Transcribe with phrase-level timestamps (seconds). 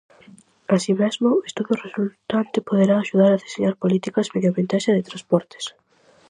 [0.75, 5.65] Así mesmo, o estudo resultante poderá axudar a deseñar políticas medioambientais e de transportes.